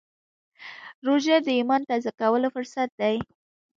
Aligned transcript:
روژه 1.05 1.37
د 1.45 1.47
ایمان 1.57 1.81
تازه 1.89 2.11
کولو 2.19 2.47
فرصت 2.55 2.89
دی. 3.01 3.15